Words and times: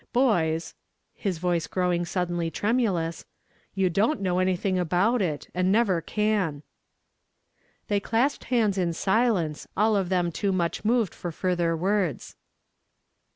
JJoys,"— 0.15 0.73
his 1.13 1.37
voice 1.37 1.67
growing 1.67 2.05
suddenly 2.05 2.49
trenudous, 2.49 3.25
"you 3.75 3.87
don't 3.87 4.19
know 4.19 4.39
anything 4.39 4.79
about 4.79 5.21
it, 5.21 5.47
and 5.53 5.71
never 5.71 6.01
can. 6.01 6.63
They 7.87 7.99
clasped 7.99 8.45
hands 8.45 8.79
in 8.79 8.93
silence, 8.93 9.67
all 9.77 9.95
of 9.95 10.09
them 10.09 10.31
too 10.31 10.51
niucli 10.51 10.83
moved 10.85 11.13
for 11.13 11.31
further 11.31 11.77
words. 11.77 12.35